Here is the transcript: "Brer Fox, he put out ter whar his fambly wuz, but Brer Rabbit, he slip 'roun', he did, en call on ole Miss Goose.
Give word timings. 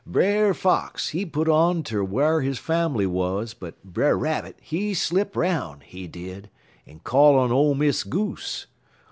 "Brer 0.03 0.55
Fox, 0.55 1.09
he 1.09 1.27
put 1.27 1.47
out 1.47 1.85
ter 1.85 2.03
whar 2.03 2.41
his 2.41 2.57
fambly 2.57 3.05
wuz, 3.05 3.53
but 3.53 3.75
Brer 3.83 4.17
Rabbit, 4.17 4.57
he 4.59 4.95
slip 4.95 5.35
'roun', 5.35 5.81
he 5.81 6.07
did, 6.07 6.49
en 6.87 7.01
call 7.03 7.37
on 7.37 7.51
ole 7.51 7.75
Miss 7.75 8.03
Goose. 8.03 8.65